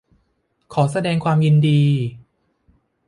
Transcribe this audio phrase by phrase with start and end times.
[0.73, 1.81] ขอแสดงความยินดี